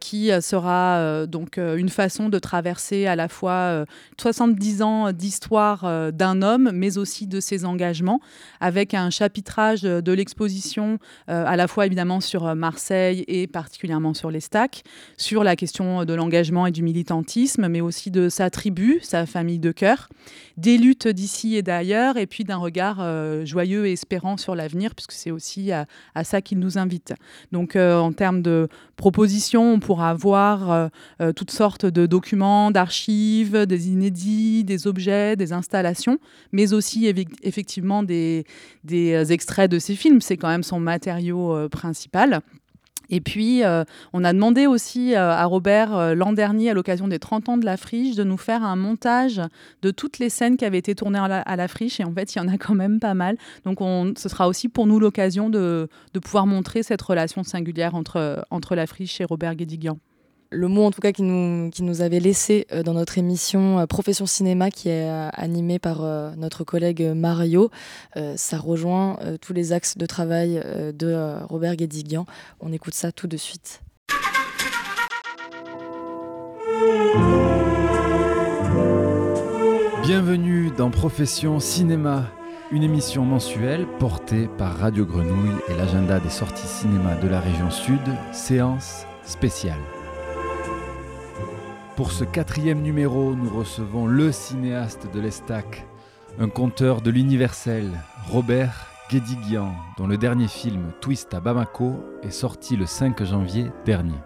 qui 0.00 0.30
sera 0.42 1.26
donc 1.26 1.56
une 1.58 1.88
façon 1.88 2.28
de 2.28 2.38
traverser 2.46 3.06
à 3.06 3.16
la 3.16 3.28
fois 3.28 3.84
70 4.20 4.82
ans 4.82 5.12
d'histoire 5.12 6.12
d'un 6.12 6.42
homme, 6.42 6.70
mais 6.72 6.96
aussi 6.96 7.26
de 7.26 7.40
ses 7.40 7.64
engagements, 7.64 8.20
avec 8.60 8.94
un 8.94 9.10
chapitrage 9.10 9.82
de 9.82 10.12
l'exposition 10.12 10.98
euh, 11.28 11.44
à 11.46 11.56
la 11.56 11.66
fois 11.68 11.86
évidemment 11.86 12.20
sur 12.20 12.46
euh, 12.46 12.54
Marseille 12.54 13.24
et 13.28 13.46
particulièrement 13.46 14.14
sur 14.14 14.30
les 14.30 14.40
stacks, 14.40 14.82
sur 15.16 15.44
la 15.44 15.56
question 15.56 16.04
de 16.04 16.14
l'engagement 16.14 16.66
et 16.66 16.70
du 16.70 16.82
militantisme, 16.82 17.68
mais 17.68 17.80
aussi 17.80 18.10
de 18.10 18.28
sa 18.28 18.50
tribu, 18.50 19.00
sa 19.02 19.26
famille 19.26 19.58
de 19.58 19.72
cœur, 19.72 20.08
des 20.56 20.78
luttes 20.78 21.08
d'ici 21.08 21.56
et 21.56 21.62
d'ailleurs, 21.62 22.16
et 22.16 22.26
puis 22.26 22.44
d'un 22.44 22.56
regard 22.56 22.98
euh, 23.00 23.44
joyeux 23.44 23.86
et 23.86 23.92
espérant 23.92 24.36
sur 24.36 24.54
l'avenir, 24.54 24.94
puisque 24.94 25.12
c'est 25.12 25.30
aussi 25.30 25.72
à, 25.72 25.86
ça 26.24 26.40
qu'il 26.40 26.58
nous 26.58 26.78
invite. 26.78 27.14
Donc 27.52 27.76
en 27.76 28.12
termes 28.12 28.42
de 28.42 28.68
propositions, 28.96 29.74
on 29.74 29.80
pourra 29.80 30.14
voir 30.14 30.90
toutes 31.36 31.50
sortes 31.50 31.86
de 31.86 32.06
documents, 32.06 32.35
d'archives, 32.36 33.66
des 33.66 33.88
inédits, 33.88 34.64
des 34.64 34.86
objets, 34.86 35.36
des 35.36 35.52
installations, 35.52 36.18
mais 36.52 36.72
aussi 36.72 37.06
effectivement 37.42 38.02
des, 38.02 38.44
des 38.84 39.12
euh, 39.12 39.24
extraits 39.24 39.70
de 39.70 39.78
ses 39.78 39.94
films. 39.94 40.20
C'est 40.20 40.36
quand 40.36 40.48
même 40.48 40.62
son 40.62 40.80
matériau 40.80 41.54
euh, 41.54 41.68
principal. 41.68 42.40
Et 43.08 43.20
puis, 43.20 43.62
euh, 43.62 43.84
on 44.12 44.24
a 44.24 44.32
demandé 44.32 44.66
aussi 44.66 45.14
à 45.14 45.44
Robert 45.44 46.16
l'an 46.16 46.32
dernier, 46.32 46.70
à 46.70 46.74
l'occasion 46.74 47.06
des 47.06 47.20
30 47.20 47.48
ans 47.48 47.56
de 47.56 47.64
la 47.64 47.76
friche, 47.76 48.16
de 48.16 48.24
nous 48.24 48.36
faire 48.36 48.64
un 48.64 48.74
montage 48.74 49.40
de 49.82 49.92
toutes 49.92 50.18
les 50.18 50.28
scènes 50.28 50.56
qui 50.56 50.64
avaient 50.64 50.78
été 50.78 50.96
tournées 50.96 51.20
à 51.20 51.56
la, 51.56 51.68
friche. 51.68 52.00
Et 52.00 52.04
en 52.04 52.12
fait, 52.12 52.34
il 52.34 52.38
y 52.38 52.40
en 52.40 52.48
a 52.48 52.58
quand 52.58 52.74
même 52.74 52.98
pas 52.98 53.14
mal. 53.14 53.36
Donc, 53.64 53.80
on, 53.80 54.12
ce 54.16 54.28
sera 54.28 54.48
aussi 54.48 54.68
pour 54.68 54.88
nous 54.88 54.98
l'occasion 54.98 55.50
de, 55.50 55.88
de, 56.14 56.18
pouvoir 56.18 56.48
montrer 56.48 56.82
cette 56.82 57.00
relation 57.00 57.44
singulière 57.44 57.94
entre, 57.94 58.44
entre 58.50 58.74
la 58.74 58.88
friche 58.88 59.20
et 59.20 59.24
Robert 59.24 59.54
Guédiguian 59.54 59.98
le 60.50 60.68
mot 60.68 60.84
en 60.84 60.90
tout 60.90 61.00
cas 61.00 61.12
qui 61.12 61.22
nous, 61.22 62.00
avait 62.00 62.20
laissé 62.20 62.66
euh, 62.72 62.82
dans 62.82 62.94
notre 62.94 63.18
émission 63.18 63.78
euh, 63.80 63.86
Profession 63.86 64.26
Cinéma 64.26 64.70
qui 64.70 64.88
est 64.88 65.08
euh, 65.08 65.28
animée 65.32 65.78
par 65.78 66.02
notre 66.36 66.64
collègue 66.64 67.02
Mario. 67.14 67.70
ça 68.36 68.58
rejoint 68.58 69.18
tous 69.40 69.52
les 69.52 69.72
axes 69.72 69.96
de 69.96 70.06
travail 70.06 70.62
de 70.94 71.44
Robert 71.44 71.76
Guédiguian. 71.76 72.26
On 72.60 72.72
écoute 72.72 72.94
ça 72.94 73.12
tout 73.12 73.26
de 73.26 73.36
suite. 73.36 73.82
Bienvenue 80.02 80.70
dans 80.76 80.90
Profession 80.90 81.60
Cinéma, 81.60 82.30
une 82.70 82.82
émission 82.82 83.24
mensuelle 83.24 83.86
portée 83.98 84.48
par 84.58 84.76
Radio 84.78 85.04
Grenouille 85.06 85.56
et 85.68 85.74
l'agenda 85.74 86.20
des 86.20 86.30
sorties 86.30 86.66
cinéma 86.66 87.14
de 87.16 87.28
la 87.28 87.40
région 87.40 87.70
sud, 87.70 88.00
séance 88.32 89.06
spéciale. 89.24 89.95
Pour 91.96 92.12
ce 92.12 92.24
quatrième 92.24 92.82
numéro, 92.82 93.34
nous 93.34 93.48
recevons 93.48 94.06
le 94.06 94.30
cinéaste 94.30 95.08
de 95.14 95.18
l'Estac, 95.18 95.86
un 96.38 96.50
conteur 96.50 97.00
de 97.00 97.10
l'universel, 97.10 97.90
Robert 98.28 98.88
Guédiguian, 99.10 99.72
dont 99.96 100.06
le 100.06 100.18
dernier 100.18 100.46
film, 100.46 100.92
Twist 101.00 101.32
à 101.32 101.40
Bamako, 101.40 102.04
est 102.22 102.30
sorti 102.30 102.76
le 102.76 102.84
5 102.84 103.24
janvier 103.24 103.70
dernier. 103.86 104.18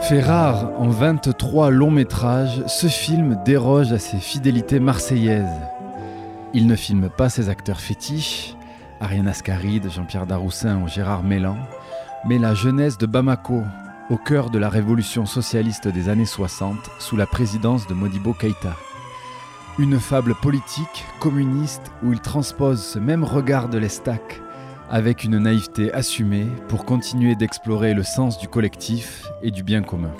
Fait 0.00 0.22
rare 0.22 0.70
en 0.78 0.88
23 0.88 1.68
longs 1.68 1.90
métrages, 1.90 2.62
ce 2.66 2.86
film 2.86 3.38
déroge 3.44 3.92
à 3.92 3.98
ses 3.98 4.16
fidélités 4.18 4.80
marseillaises. 4.80 5.60
Il 6.54 6.66
ne 6.66 6.74
filme 6.74 7.10
pas 7.10 7.28
ses 7.28 7.50
acteurs 7.50 7.80
fétiches, 7.80 8.56
Ariane 8.98 9.28
Ascaride, 9.28 9.90
Jean-Pierre 9.90 10.26
Daroussin 10.26 10.80
ou 10.82 10.88
Gérard 10.88 11.22
Mélan, 11.22 11.58
mais 12.24 12.38
la 12.38 12.54
jeunesse 12.54 12.98
de 12.98 13.06
Bamako, 13.06 13.62
au 14.08 14.16
cœur 14.16 14.50
de 14.50 14.58
la 14.58 14.68
révolution 14.68 15.26
socialiste 15.26 15.88
des 15.88 16.08
années 16.08 16.26
60, 16.26 16.76
sous 16.98 17.16
la 17.16 17.26
présidence 17.26 17.86
de 17.88 17.94
Modibo 17.94 18.32
Keïta. 18.32 18.76
Une 19.78 19.98
fable 19.98 20.34
politique, 20.34 21.04
communiste, 21.18 21.90
où 22.02 22.12
il 22.12 22.20
transpose 22.20 22.82
ce 22.82 22.98
même 22.98 23.24
regard 23.24 23.68
de 23.68 23.78
l'Estac, 23.78 24.40
avec 24.88 25.24
une 25.24 25.38
naïveté 25.38 25.92
assumée 25.92 26.46
pour 26.68 26.84
continuer 26.84 27.34
d'explorer 27.34 27.94
le 27.94 28.02
sens 28.02 28.38
du 28.38 28.46
collectif 28.46 29.24
et 29.42 29.50
du 29.50 29.62
bien 29.62 29.82
commun. 29.82 30.12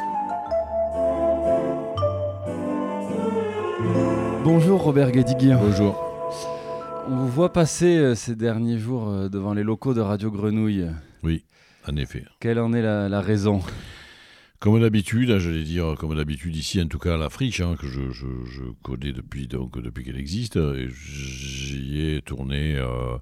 Bonjour 4.42 4.82
Robert 4.82 5.12
Guédiguian. 5.12 5.60
Bonjour. 5.60 6.02
On 7.08 7.16
vous 7.16 7.28
voit 7.28 7.52
passer 7.52 7.96
euh, 7.96 8.14
ces 8.14 8.34
derniers 8.34 8.78
jours 8.78 9.08
euh, 9.08 9.28
devant 9.28 9.54
les 9.54 9.62
locaux 9.62 9.92
de 9.92 10.00
Radio 10.00 10.30
Grenouille. 10.30 10.86
Oui. 11.22 11.44
En 11.86 11.96
effet. 11.96 12.24
Quelle 12.40 12.58
en 12.58 12.72
est 12.72 12.82
la, 12.82 13.20
raison? 13.20 13.60
Comme 14.60 14.80
d'habitude, 14.80 15.30
hein, 15.30 15.38
je 15.38 15.50
vais 15.50 15.64
dire, 15.64 15.96
comme 15.98 16.14
d'habitude 16.14 16.54
ici, 16.54 16.80
en 16.80 16.86
tout 16.86 16.98
cas 16.98 17.14
à 17.14 17.16
la 17.16 17.28
friche, 17.28 17.60
hein, 17.60 17.74
que 17.78 17.88
je, 17.88 18.62
connais 18.82 19.12
depuis, 19.12 19.48
donc, 19.48 19.80
depuis 19.80 20.04
qu'elle 20.04 20.18
existe, 20.18 20.58
j'y 20.88 22.00
ai 22.00 22.22
tourné, 22.22 22.76
euh, 22.76 23.16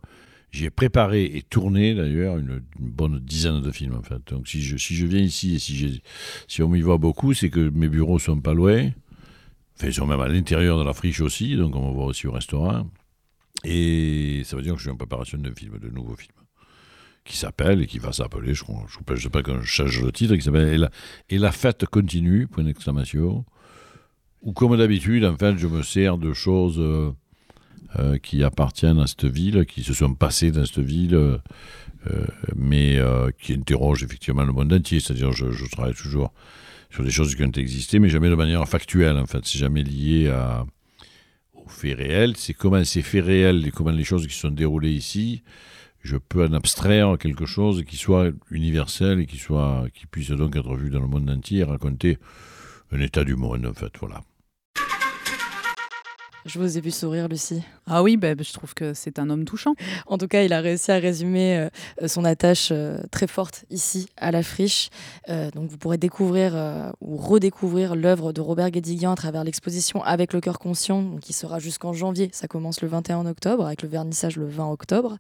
j'y 0.52 0.67
ai 0.67 0.71
préparé 0.71 1.25
et 1.25 1.40
tourné 1.40 1.95
d'ailleurs 1.95 2.37
une, 2.37 2.61
bonne 2.79 3.19
dizaine 3.21 3.62
de 3.62 3.71
films 3.71 3.95
en 3.95 4.02
fait. 4.02 4.21
Donc 4.29 4.49
si 4.49 4.61
je, 4.61 4.76
si 4.76 4.95
je 4.95 5.07
viens 5.07 5.23
ici 5.23 5.55
et 5.55 5.59
si, 5.59 6.02
si 6.47 6.62
on 6.62 6.69
m'y 6.69 6.83
voit 6.83 6.99
beaucoup, 6.99 7.33
c'est 7.33 7.49
que 7.49 7.71
mes 7.71 7.88
bureaux 7.88 8.19
sont 8.19 8.40
pas 8.40 8.52
loin, 8.52 8.90
enfin 9.76 9.87
ils 9.87 9.95
sont 9.95 10.07
même 10.07 10.21
à 10.21 10.29
l'intérieur 10.29 10.79
de 10.79 10.85
la 10.85 10.93
friche 10.93 11.21
aussi, 11.21 11.57
donc 11.57 11.75
on 11.75 11.87
va 11.87 11.93
voir 11.93 12.07
aussi 12.09 12.26
au 12.26 12.33
restaurant. 12.33 12.87
Et 13.64 14.43
ça 14.45 14.57
veut 14.57 14.62
dire 14.62 14.73
que 14.75 14.79
je 14.79 14.85
suis 14.85 14.93
en 14.93 14.97
préparation 14.97 15.38
d'un 15.38 15.55
film, 15.55 15.79
de 15.79 15.88
nouveaux 15.88 16.17
films 16.17 16.39
qui 17.24 17.36
s'appelle 17.36 17.82
et 17.82 17.86
qui 17.86 17.98
va 17.98 18.12
s'appeler, 18.12 18.54
je 18.54 18.64
ne 18.64 19.16
sais 19.16 19.28
pas 19.28 19.42
quand 19.42 19.60
je 19.60 19.66
change 19.66 20.02
le 20.02 20.12
titre, 20.12 20.34
qui 20.34 20.42
s'appelle 20.42 20.90
et, 21.28 21.38
la, 21.38 21.52
fête 21.52 21.86
continue, 21.86 22.46
point 22.46 22.64
d'exclamation. 22.64 23.44
Ou 24.42 24.52
comme 24.52 24.76
d'habitude, 24.76 25.24
en 25.24 25.36
fait, 25.36 25.58
je 25.58 25.66
me 25.66 25.82
sers 25.82 26.16
de 26.16 26.32
choses 26.32 26.78
euh, 26.78 27.12
euh, 27.98 28.18
qui 28.18 28.42
appartiennent 28.42 28.98
à 28.98 29.06
cette 29.06 29.26
ville, 29.26 29.66
qui 29.66 29.82
se 29.82 29.92
sont 29.92 30.14
passées 30.14 30.50
dans 30.50 30.64
cette 30.64 30.80
ville, 30.84 31.14
euh, 31.14 31.38
mais 32.56 32.98
qui 33.38 33.52
interrogent 33.52 34.02
effectivement 34.02 34.44
le 34.44 34.52
monde 34.52 34.72
entier. 34.72 35.00
C'est-à-dire, 35.00 35.32
je, 35.32 35.70
travaille 35.70 35.94
toujours 35.94 36.32
sur 36.90 37.04
des 37.04 37.10
choses 37.10 37.34
qui 37.34 37.44
ont 37.44 37.52
existé, 37.52 37.98
mais 37.98 38.08
jamais 38.08 38.30
de 38.30 38.34
manière 38.34 38.66
factuelle, 38.66 39.18
en 39.18 39.26
fait. 39.26 39.44
C'est 39.44 39.58
jamais 39.58 39.82
lié 39.82 40.32
aux 41.52 41.68
faits 41.68 41.98
réels. 41.98 42.32
C'est 42.38 42.54
comment 42.54 42.82
ces 42.82 43.02
faits 43.02 43.26
réels 43.26 43.66
et 43.66 43.70
comment 43.70 43.90
les 43.90 44.04
choses 44.04 44.26
qui 44.26 44.32
se 44.32 44.40
sont 44.40 44.50
déroulées 44.50 44.94
ici 44.94 45.42
je 46.02 46.16
peux 46.16 46.45
en 46.45 46.52
abstraire 46.52 47.16
quelque 47.19 47.47
chose 47.47 47.85
qui 47.85 47.97
soit 47.97 48.30
universel 48.50 49.21
et 49.21 49.26
qui, 49.26 49.38
soit, 49.38 49.87
qui 49.95 50.07
puisse 50.07 50.30
donc 50.30 50.57
être 50.57 50.75
vu 50.76 50.90
dans 50.90 51.00
le 51.00 51.07
monde 51.07 51.28
entier 51.28 51.62
raconter 51.64 52.19
un 52.92 53.00
état 53.00 53.25
du 53.25 53.37
monde, 53.37 53.66
en 53.66 53.75
fait. 53.75 53.92
Voilà. 54.00 54.23
Je 56.47 56.59
vous 56.59 56.78
ai 56.78 56.80
vu 56.80 56.90
sourire, 56.90 57.28
Lucie. 57.28 57.62
Ah 57.87 58.02
oui, 58.02 58.16
bah, 58.16 58.32
je 58.38 58.52
trouve 58.52 58.73
que 58.73 58.94
c'est 58.94 59.18
un 59.18 59.28
homme 59.28 59.44
touchant. 59.44 59.75
En 60.06 60.16
tout 60.16 60.26
cas, 60.26 60.42
il 60.42 60.54
a 60.54 60.61
réussi 60.61 60.90
à 60.90 60.97
résumer 60.97 61.68
euh, 62.02 62.09
son 62.09 62.25
attache 62.25 62.70
euh, 62.73 62.99
très 63.11 63.26
forte 63.26 63.66
ici, 63.68 64.09
à 64.16 64.30
la 64.30 64.42
friche. 64.42 64.88
Euh, 65.28 65.50
donc 65.50 65.70
vous 65.70 65.76
pourrez 65.76 65.99
découvrir 65.99 66.54
ou 67.00 67.16
redécouvrir 67.16 67.94
l'œuvre 67.94 68.32
de 68.32 68.40
Robert 68.40 68.70
Guédiguian 68.70 69.12
à 69.12 69.16
travers 69.16 69.44
l'exposition 69.44 70.02
Avec 70.02 70.32
le 70.32 70.40
cœur 70.40 70.59
conscient, 70.59 71.16
qui 71.20 71.32
sera 71.32 71.59
jusqu'en 71.59 71.92
janvier. 71.92 72.30
Ça 72.32 72.49
commence 72.49 72.80
le 72.80 72.88
21 72.88 73.26
octobre, 73.26 73.66
avec 73.66 73.82
le 73.82 73.88
vernissage 73.88 74.37
le 74.37 74.47
20 74.47 74.70
octobre 74.70 75.18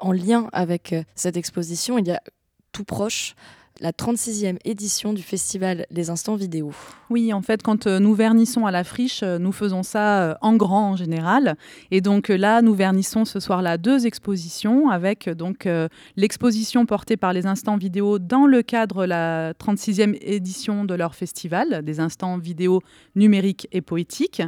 en 0.00 0.12
lien 0.12 0.48
avec 0.52 0.94
cette 1.16 1.36
exposition, 1.36 1.98
il 1.98 2.06
y 2.06 2.12
a 2.12 2.22
tout 2.70 2.84
proche 2.84 3.34
la 3.80 3.92
36e 3.92 4.58
édition 4.64 5.12
du 5.12 5.22
festival 5.22 5.86
Les 5.90 6.10
Instants 6.10 6.36
Vidéo. 6.36 6.72
Oui, 7.10 7.32
en 7.32 7.42
fait, 7.42 7.62
quand 7.62 7.86
euh, 7.86 8.00
nous 8.00 8.14
vernissons 8.14 8.66
à 8.66 8.70
la 8.70 8.84
friche, 8.84 9.22
euh, 9.22 9.38
nous 9.38 9.52
faisons 9.52 9.82
ça 9.82 10.36
en 10.40 10.56
grand 10.56 10.90
en 10.90 10.96
général. 10.96 11.56
Et 11.90 12.00
donc 12.00 12.28
là, 12.28 12.60
nous 12.62 12.74
vernissons 12.74 13.24
ce 13.24 13.40
soir-là 13.40 13.78
deux 13.78 14.06
expositions 14.06 14.90
avec 14.90 15.28
donc 15.28 15.68
l'exposition 16.16 16.86
portée 16.86 17.16
par 17.16 17.32
Les 17.32 17.46
Instants 17.46 17.76
Vidéo 17.76 18.18
dans 18.18 18.46
le 18.46 18.62
cadre 18.62 19.02
de 19.02 19.08
la 19.08 19.52
36e 19.54 20.16
édition 20.20 20.84
de 20.84 20.94
leur 20.94 21.14
festival, 21.14 21.82
des 21.82 22.00
instants 22.00 22.38
vidéo 22.38 22.82
numériques 23.14 23.68
et 23.72 23.80
poétiques. 23.80 24.42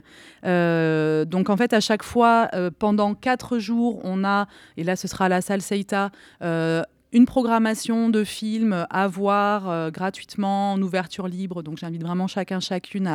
donc 0.45 1.51
en 1.51 1.57
fait, 1.57 1.73
à 1.73 1.81
chaque 1.81 2.03
fois, 2.03 2.51
pendant 2.79 3.15
quatre 3.15 3.59
jours, 3.59 4.01
on 4.05 4.25
a, 4.25 4.47
et 4.77 4.85
là 4.85 4.97
ce 4.97 5.09
sera 5.09 5.27
à 5.27 5.29
la 5.29 5.41
salle 5.41 5.63
Seita, 5.63 6.11
une 7.13 7.27
programmation 7.27 8.09
de 8.09 8.25
films 8.25 8.87
à 8.91 9.09
voir 9.09 9.69
euh, 9.69 9.91
gratuitement 9.91 10.73
en 10.73 10.83
ouverture 10.83 11.29
libre. 11.29 11.63
Donc 11.63 11.79
j'invite 11.79 12.03
vraiment 12.03 12.27
chacun, 12.27 12.61
chacune 12.61 13.07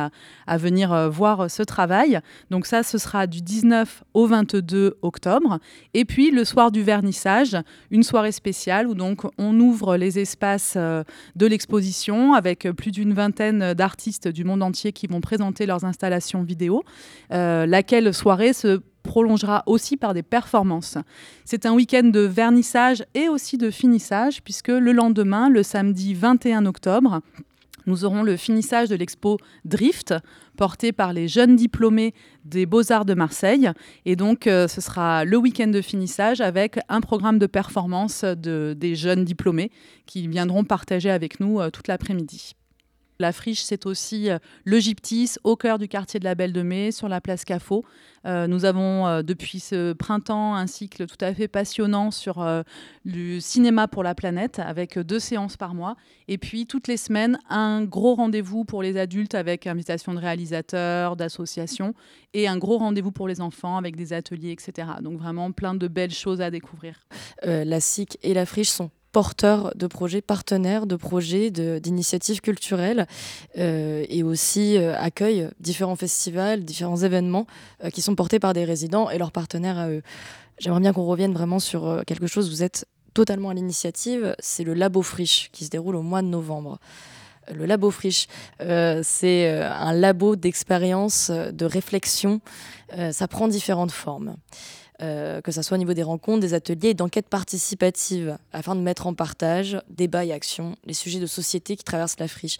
à, 0.46 0.56
venir 0.58 0.92
euh, 0.92 1.08
voir 1.08 1.50
ce 1.50 1.62
travail. 1.62 2.20
Donc 2.50 2.66
ça, 2.66 2.82
ce 2.82 2.98
sera 2.98 3.26
du 3.26 3.40
19 3.40 4.04
au 4.14 4.26
22 4.26 4.98
octobre. 5.02 5.58
Et 5.94 6.04
puis 6.04 6.30
le 6.30 6.44
soir 6.44 6.70
du 6.70 6.82
vernissage, 6.82 7.56
une 7.90 8.02
soirée 8.02 8.32
spéciale 8.32 8.86
où 8.86 8.94
donc 8.94 9.22
on 9.38 9.58
ouvre 9.60 9.96
les 9.96 10.18
espaces 10.18 10.74
euh, 10.76 11.02
de 11.34 11.46
l'exposition 11.46 12.34
avec 12.34 12.68
plus 12.72 12.90
d'une 12.90 13.14
vingtaine 13.14 13.74
d'artistes 13.74 14.28
du 14.28 14.44
monde 14.44 14.62
entier 14.62 14.92
qui 14.92 15.06
vont 15.06 15.20
présenter 15.20 15.66
leurs 15.66 15.84
installations 15.84 16.42
vidéo. 16.42 16.82
laquelle 17.30 18.12
soirée 18.12 18.52
se 18.52 18.80
prolongera 19.06 19.62
aussi 19.66 19.96
par 19.96 20.12
des 20.12 20.22
performances. 20.22 20.98
C'est 21.44 21.64
un 21.64 21.72
week-end 21.72 22.04
de 22.04 22.20
vernissage 22.20 23.04
et 23.14 23.28
aussi 23.28 23.56
de 23.56 23.70
finissage, 23.70 24.42
puisque 24.42 24.68
le 24.68 24.92
lendemain, 24.92 25.48
le 25.48 25.62
samedi 25.62 26.12
21 26.14 26.66
octobre, 26.66 27.20
nous 27.86 28.04
aurons 28.04 28.24
le 28.24 28.36
finissage 28.36 28.88
de 28.88 28.96
l'expo 28.96 29.38
Drift, 29.64 30.12
porté 30.56 30.90
par 30.90 31.12
les 31.12 31.28
jeunes 31.28 31.54
diplômés 31.54 32.14
des 32.44 32.66
Beaux-Arts 32.66 33.04
de 33.04 33.14
Marseille. 33.14 33.70
Et 34.04 34.16
donc, 34.16 34.48
euh, 34.48 34.66
ce 34.66 34.80
sera 34.80 35.24
le 35.24 35.36
week-end 35.36 35.68
de 35.68 35.80
finissage 35.80 36.40
avec 36.40 36.80
un 36.88 37.00
programme 37.00 37.38
de 37.38 37.46
performance 37.46 38.24
de, 38.24 38.74
des 38.76 38.96
jeunes 38.96 39.24
diplômés 39.24 39.70
qui 40.06 40.26
viendront 40.26 40.64
partager 40.64 41.10
avec 41.10 41.38
nous 41.38 41.60
euh, 41.60 41.70
toute 41.70 41.86
l'après-midi. 41.86 42.55
La 43.18 43.32
friche, 43.32 43.62
c'est 43.62 43.86
aussi 43.86 44.30
euh, 44.30 44.38
le 44.64 44.78
Gyptis, 44.78 45.36
au 45.42 45.56
cœur 45.56 45.78
du 45.78 45.88
quartier 45.88 46.20
de 46.20 46.24
la 46.24 46.34
Belle 46.34 46.52
de 46.52 46.62
Mai, 46.62 46.92
sur 46.92 47.08
la 47.08 47.20
place 47.20 47.44
Cafo. 47.44 47.84
Euh, 48.26 48.46
nous 48.46 48.64
avons 48.64 49.06
euh, 49.06 49.22
depuis 49.22 49.60
ce 49.60 49.92
printemps 49.94 50.54
un 50.54 50.66
cycle 50.66 51.06
tout 51.06 51.16
à 51.20 51.32
fait 51.32 51.48
passionnant 51.48 52.10
sur 52.10 52.44
le 53.04 53.40
cinéma 53.40 53.88
pour 53.88 54.02
la 54.02 54.14
planète, 54.14 54.58
avec 54.58 54.98
deux 54.98 55.18
séances 55.18 55.56
par 55.56 55.74
mois. 55.74 55.96
Et 56.28 56.38
puis, 56.38 56.66
toutes 56.66 56.88
les 56.88 56.96
semaines, 56.96 57.38
un 57.48 57.84
gros 57.84 58.14
rendez-vous 58.14 58.64
pour 58.64 58.82
les 58.82 58.98
adultes 58.98 59.34
avec 59.34 59.66
invitation 59.66 60.12
de 60.12 60.18
réalisateurs, 60.18 61.16
d'associations, 61.16 61.94
et 62.34 62.48
un 62.48 62.58
gros 62.58 62.78
rendez-vous 62.78 63.12
pour 63.12 63.28
les 63.28 63.40
enfants 63.40 63.76
avec 63.76 63.96
des 63.96 64.12
ateliers, 64.12 64.50
etc. 64.50 64.88
Donc 65.02 65.18
vraiment 65.18 65.52
plein 65.52 65.74
de 65.74 65.88
belles 65.88 66.12
choses 66.12 66.40
à 66.40 66.50
découvrir. 66.50 67.06
la 67.42 67.80
SIC 67.80 68.18
et 68.22 68.34
la 68.34 68.44
friche 68.44 68.68
sont 68.68 68.90
porteurs 69.16 69.74
de 69.74 69.86
projets, 69.86 70.20
partenaires 70.20 70.86
de 70.86 70.94
projets, 70.94 71.50
d'initiatives 71.50 72.42
culturelles 72.42 73.06
euh, 73.56 74.04
et 74.10 74.22
aussi 74.22 74.76
euh, 74.76 74.94
accueillent 74.94 75.48
différents 75.58 75.96
festivals, 75.96 76.66
différents 76.66 76.98
événements 76.98 77.46
euh, 77.82 77.88
qui 77.88 78.02
sont 78.02 78.14
portés 78.14 78.38
par 78.38 78.52
des 78.52 78.66
résidents 78.66 79.08
et 79.08 79.16
leurs 79.16 79.32
partenaires 79.32 79.78
à 79.78 79.88
eux. 79.88 80.02
J'aimerais 80.58 80.80
bien 80.80 80.92
qu'on 80.92 81.06
revienne 81.06 81.32
vraiment 81.32 81.60
sur 81.60 82.02
quelque 82.06 82.26
chose, 82.26 82.50
vous 82.50 82.62
êtes 82.62 82.86
totalement 83.14 83.48
à 83.48 83.54
l'initiative, 83.54 84.36
c'est 84.38 84.64
le 84.64 84.74
Labo 84.74 85.00
Friche 85.00 85.48
qui 85.50 85.64
se 85.64 85.70
déroule 85.70 85.96
au 85.96 86.02
mois 86.02 86.20
de 86.20 86.28
novembre. 86.28 86.78
Le 87.50 87.64
Labo 87.64 87.90
Friche, 87.90 88.26
c'est 88.58 89.48
un 89.48 89.92
labo 89.94 90.36
d'expérience, 90.36 91.30
de 91.30 91.64
réflexion, 91.64 92.40
ça 93.12 93.28
prend 93.28 93.48
différentes 93.48 93.92
formes. 93.92 94.36
Euh, 95.02 95.42
que 95.42 95.52
ce 95.52 95.60
soit 95.60 95.74
au 95.74 95.78
niveau 95.78 95.92
des 95.92 96.02
rencontres, 96.02 96.40
des 96.40 96.54
ateliers 96.54 96.88
et 96.88 96.94
d'enquêtes 96.94 97.28
participative, 97.28 98.38
afin 98.54 98.74
de 98.74 98.80
mettre 98.80 99.06
en 99.06 99.12
partage, 99.12 99.78
débat 99.90 100.24
et 100.24 100.32
action, 100.32 100.74
les 100.86 100.94
sujets 100.94 101.20
de 101.20 101.26
société 101.26 101.76
qui 101.76 101.84
traversent 101.84 102.18
la 102.18 102.28
friche. 102.28 102.56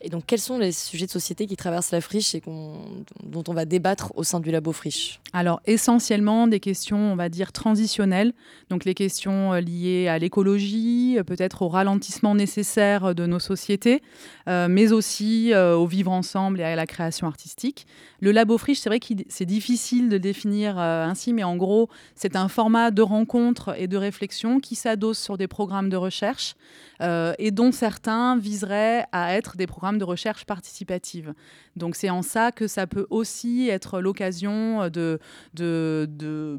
Et 0.00 0.08
donc, 0.08 0.22
quels 0.24 0.40
sont 0.40 0.58
les 0.58 0.70
sujets 0.70 1.06
de 1.06 1.10
société 1.10 1.46
qui 1.46 1.56
traversent 1.56 1.90
la 1.90 2.00
friche 2.00 2.36
et 2.36 2.42
dont 2.46 3.44
on 3.48 3.52
va 3.52 3.64
débattre 3.64 4.12
au 4.14 4.22
sein 4.22 4.38
du 4.38 4.52
labo 4.52 4.70
friche? 4.70 5.18
Alors, 5.32 5.60
essentiellement 5.66 6.46
des 6.46 6.60
questions, 6.60 7.12
on 7.12 7.16
va 7.16 7.28
dire, 7.28 7.50
transitionnelles, 7.50 8.34
donc 8.68 8.84
les 8.84 8.94
questions 8.94 9.52
euh, 9.54 9.60
liées 9.60 10.06
à 10.06 10.18
l'écologie, 10.20 11.16
euh, 11.18 11.24
peut-être 11.24 11.62
au 11.62 11.68
ralentissement 11.68 12.36
nécessaire 12.36 13.16
de 13.16 13.26
nos 13.26 13.40
sociétés, 13.40 14.00
mais 14.46 14.92
aussi 14.92 15.52
au 15.54 15.86
vivre 15.86 16.10
ensemble 16.10 16.60
et 16.60 16.64
à 16.64 16.74
la 16.74 16.86
création 16.86 17.26
artistique. 17.26 17.86
Le 18.20 18.32
labo 18.32 18.58
friche, 18.58 18.80
c'est 18.80 18.88
vrai 18.88 18.98
que 18.98 19.06
c'est 19.28 19.46
difficile 19.46 20.08
de 20.08 20.18
définir 20.18 20.78
ainsi, 20.78 21.32
mais 21.32 21.44
en 21.44 21.56
gros, 21.56 21.79
c'est 22.14 22.36
un 22.36 22.48
format 22.48 22.90
de 22.90 23.02
rencontre 23.02 23.74
et 23.78 23.86
de 23.86 23.96
réflexion 23.96 24.60
qui 24.60 24.74
s'adosse 24.74 25.18
sur 25.18 25.38
des 25.38 25.48
programmes 25.48 25.88
de 25.88 25.96
recherche 25.96 26.54
euh, 27.00 27.32
et 27.38 27.50
dont 27.50 27.72
certains 27.72 28.36
viseraient 28.36 29.06
à 29.12 29.34
être 29.34 29.56
des 29.56 29.66
programmes 29.66 29.98
de 29.98 30.04
recherche 30.04 30.44
participative. 30.44 31.34
Donc 31.76 31.96
c'est 31.96 32.10
en 32.10 32.22
ça 32.22 32.52
que 32.52 32.66
ça 32.66 32.86
peut 32.86 33.06
aussi 33.10 33.68
être 33.68 34.00
l'occasion 34.00 34.88
de, 34.88 35.18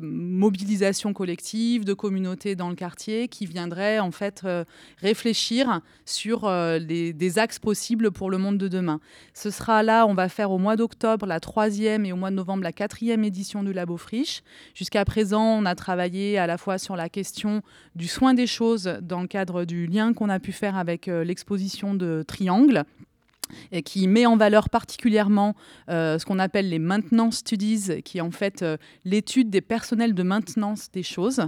mobilisation 0.02 1.14
collective, 1.14 1.86
de 1.86 1.94
communautés 1.94 2.56
dans 2.56 2.70
le 2.70 2.76
quartier 2.76 3.28
qui 3.28 3.46
viendraient 3.46 4.00
en 4.00 4.12
fait 4.12 4.42
euh, 4.46 4.64
réfléchir 4.98 5.82
sur 6.06 6.46
euh, 6.46 6.80
des 6.80 7.40
axes 7.40 7.60
possibles 7.60 8.12
pour 8.12 8.30
le 8.30 8.38
monde 8.38 8.58
de 8.58 8.68
demain. 8.68 9.00
Ce 9.34 9.50
sera 9.50 9.84
là, 9.84 10.06
on 10.08 10.14
va 10.14 10.30
faire 10.30 10.52
au 10.52 10.58
mois 10.58 10.76
d'octobre 10.76 11.26
la 11.26 11.40
troisième 11.40 12.06
et 12.06 12.14
au 12.14 12.16
mois 12.16 12.32
de 12.32 12.36
novembre 12.36 12.64
la 12.64 12.72
quatrième 12.72 13.24
édition 13.24 13.64
du 13.64 13.74
Labo 13.74 13.98
Friche. 13.98 14.44
Jusqu'à 14.74 15.06
présent, 15.12 15.44
on 15.44 15.66
a 15.66 15.76
travaillé 15.76 16.38
à 16.38 16.48
la 16.48 16.58
fois 16.58 16.78
sur 16.78 16.96
la 16.96 17.10
question 17.10 17.64
du 17.96 18.08
soin 18.08 18.34
des 18.34 18.48
choses 18.48 18.98
dans 19.02 19.20
le 19.20 19.28
cadre 19.28 19.66
du 19.66 19.86
lien 19.86 20.14
qu'on 20.14 20.30
a 20.30 20.40
pu 20.40 20.54
faire 20.54 20.78
avec 20.78 21.10
euh, 21.10 21.26
l'exposition 21.26 21.94
de 21.94 22.24
Triangle 22.26 22.86
et 23.74 23.84
qui 23.84 24.08
met 24.08 24.26
en 24.26 24.38
valeur 24.38 24.70
particulièrement 24.70 25.54
euh, 25.90 26.18
ce 26.18 26.26
qu'on 26.26 26.40
appelle 26.40 26.70
les 26.70 26.80
maintenance 26.80 27.40
studies, 27.40 28.02
qui 28.06 28.20
est 28.20 28.22
en 28.22 28.32
fait 28.32 28.62
euh, 28.62 28.78
l'étude 29.04 29.50
des 29.50 29.60
personnels 29.60 30.14
de 30.14 30.24
maintenance 30.24 30.90
des 30.94 31.04
choses. 31.04 31.42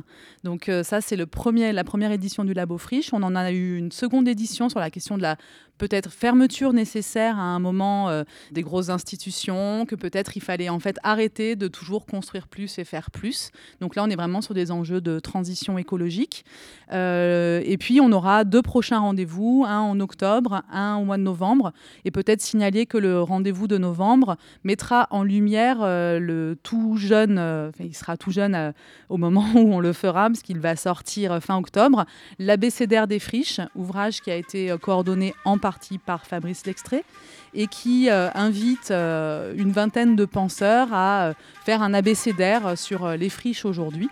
Donc 0.44 0.70
ça, 0.84 1.00
c'est 1.00 1.16
la 1.16 1.26
première 1.26 2.12
édition 2.12 2.44
du 2.44 2.54
Labo 2.54 2.78
Friche. 2.78 3.14
On 3.14 3.24
en 3.24 3.34
a 3.34 3.50
eu 3.54 3.78
une 3.78 3.94
seconde 3.94 4.28
édition 4.28 4.68
sur 4.68 4.82
la 4.82 4.92
question 4.92 5.16
de 5.16 5.22
la 5.22 5.38
peut-être 5.84 6.14
fermeture 6.14 6.72
nécessaire 6.72 7.38
à 7.38 7.42
un 7.42 7.60
moment 7.60 8.08
euh, 8.08 8.24
des 8.54 8.62
grosses 8.62 8.88
institutions, 8.88 9.86
que 9.86 9.96
peut-être 9.96 10.38
il 10.38 10.40
fallait 10.40 10.70
en 10.70 10.80
fait 10.80 10.96
arrêter 11.04 11.58
de 11.58 11.68
toujours 11.68 12.06
construire 12.06 12.48
plus 12.48 12.80
et 12.80 12.86
faire 12.86 13.12
plus. 13.12 13.52
Donc 13.82 13.98
là, 13.98 14.04
on 14.06 14.10
est 14.10 14.16
vraiment 14.16 14.40
sur 14.40 14.54
des 14.54 14.72
enjeux 14.72 15.02
de 15.02 15.20
transition 15.20 15.78
écologique. 15.78 16.46
Euh, 16.94 17.62
et 17.66 17.78
puis, 17.78 18.00
on 18.00 18.14
aura 18.14 18.46
deux 18.46 18.62
prochains 18.62 19.00
rendez-vous, 19.00 19.66
un 19.68 19.82
en 19.82 20.00
octobre, 20.00 20.62
un 20.72 20.96
au 20.96 21.04
mois 21.04 21.18
de 21.18 21.24
novembre. 21.24 21.74
Et 22.06 22.12
peut-être 22.12 22.40
signaler 22.40 22.86
que 22.86 22.98
le 22.98 23.22
rendez-vous 23.22 23.68
de 23.68 23.78
novembre 23.78 24.38
mettra 24.64 25.10
en 25.12 25.24
lumière 25.24 25.80
euh, 25.82 26.18
le 26.18 26.58
tout 26.64 26.96
jeune, 26.96 27.72
il 27.82 27.94
sera 27.94 28.16
tout 28.16 28.32
jeune 28.32 28.74
au 29.10 29.18
moment 29.18 29.46
où 29.56 29.74
on 29.74 29.82
le 29.82 29.92
fera, 29.92 30.30
parce 30.30 30.44
qu'il 30.44 30.60
va 30.60 30.78
sortir 30.78 31.44
fin 31.44 31.58
octobre, 31.58 32.06
l'abécédaire 32.40 33.06
des 33.06 33.20
friches, 33.20 33.60
ouvrage 33.76 34.22
qui 34.22 34.32
a 34.32 34.36
été 34.36 34.74
coordonné 34.82 35.34
en 35.44 35.58
partie 35.58 35.73
par 36.06 36.26
Fabrice 36.26 36.66
Lextrait 36.66 37.04
et 37.54 37.68
qui 37.68 38.10
euh, 38.10 38.30
invite 38.34 38.92
euh, 38.92 39.54
une 39.56 39.72
vingtaine 39.72 40.16
de 40.16 40.26
penseurs 40.26 40.94
à 40.94 41.26
euh, 41.26 41.34
faire 41.66 41.82
un 41.82 41.94
abécédaire 41.94 42.78
sur 42.78 43.08
les 43.10 43.30
friches 43.30 43.66
aujourd'hui. 43.66 44.10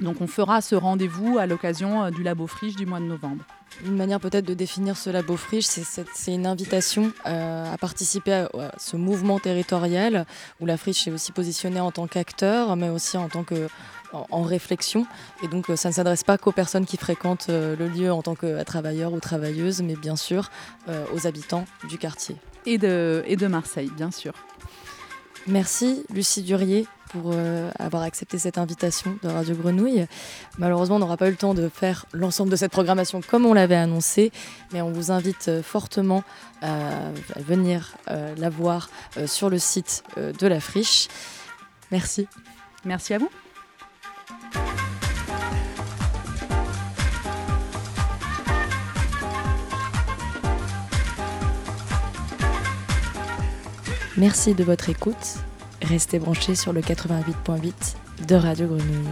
Donc 0.00 0.20
on 0.20 0.26
fera 0.26 0.60
ce 0.60 0.74
rendez-vous 0.74 1.38
à 1.38 1.46
l'occasion 1.46 2.10
du 2.10 2.22
Labo 2.22 2.46
Friche 2.46 2.76
du 2.76 2.86
mois 2.86 3.00
de 3.00 3.04
novembre. 3.04 3.44
Une 3.84 3.96
manière 3.96 4.18
peut-être 4.18 4.46
de 4.46 4.54
définir 4.54 4.96
ce 4.96 5.10
Labo 5.10 5.36
Friche, 5.36 5.66
c'est 5.66 6.34
une 6.34 6.46
invitation 6.46 7.12
à 7.24 7.76
participer 7.78 8.32
à, 8.32 8.48
ce 8.78 8.96
mouvement 8.96 9.38
territorial 9.38 10.26
où 10.60 10.66
la 10.66 10.76
friche 10.76 11.06
est 11.06 11.10
aussi 11.10 11.32
positionnée 11.32 11.80
en 11.80 11.90
tant 11.90 12.06
qu'acteur, 12.06 12.76
mais 12.76 12.88
aussi 12.88 13.16
en 13.16 13.28
tant 13.28 13.44
que 13.44 13.68
en, 14.12 14.42
réflexion. 14.42 15.06
Et 15.42 15.48
donc, 15.48 15.70
euh, 15.70 15.76
ça 15.76 15.88
ne 15.88 15.94
s'adresse 15.94 16.24
pas 16.24 16.38
qu'aux 16.38 16.52
personnes 16.52 16.86
qui 16.86 16.96
fréquentent 16.96 17.48
euh, 17.48 17.76
le 17.76 17.88
lieu 17.88 18.12
en 18.12 18.22
tant 18.22 18.34
que 18.34 18.62
travailleurs 18.64 19.12
ou 19.12 19.20
travailleuses, 19.20 19.82
mais 19.82 19.96
bien 19.96 20.16
sûr 20.16 20.50
euh, 20.88 21.04
aux 21.14 21.26
habitants 21.26 21.64
du 21.88 21.98
quartier. 21.98 22.36
Et 22.66 22.78
de, 22.78 23.22
et 23.26 23.36
de 23.36 23.46
Marseille, 23.46 23.90
bien 23.96 24.10
sûr. 24.10 24.32
Merci, 25.46 26.04
Lucie 26.12 26.42
Durier, 26.42 26.86
pour 27.08 27.32
avoir 27.78 28.02
accepté 28.02 28.38
cette 28.38 28.58
invitation 28.58 29.16
de 29.22 29.28
Radio 29.28 29.54
Grenouille. 29.54 30.06
Malheureusement, 30.58 30.96
on 30.96 30.98
n'aura 30.98 31.16
pas 31.16 31.28
eu 31.28 31.30
le 31.30 31.36
temps 31.36 31.54
de 31.54 31.70
faire 31.70 32.04
l'ensemble 32.12 32.50
de 32.50 32.56
cette 32.56 32.70
programmation 32.70 33.22
comme 33.22 33.46
on 33.46 33.54
l'avait 33.54 33.74
annoncé, 33.74 34.32
mais 34.72 34.82
on 34.82 34.92
vous 34.92 35.10
invite 35.10 35.62
fortement 35.62 36.22
à 36.60 37.10
venir 37.36 37.96
la 38.06 38.50
voir 38.50 38.90
sur 39.24 39.48
le 39.48 39.58
site 39.58 40.04
de 40.18 40.46
la 40.46 40.60
friche. 40.60 41.08
Merci. 41.90 42.28
Merci 42.84 43.14
à 43.14 43.18
vous. 43.18 43.30
Merci 54.20 54.52
de 54.52 54.64
votre 54.64 54.90
écoute. 54.90 55.38
Restez 55.80 56.18
branchés 56.18 56.54
sur 56.54 56.74
le 56.74 56.82
88.8 56.82 58.26
de 58.28 58.34
Radio 58.34 58.66
Grenouille. 58.66 59.08